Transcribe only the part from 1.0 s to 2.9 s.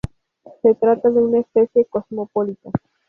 de una especie cosmopolita.